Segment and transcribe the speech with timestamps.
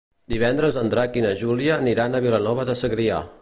[0.31, 3.23] Divendres en Drac i na Júlia aniran a Vilanova de Segrià.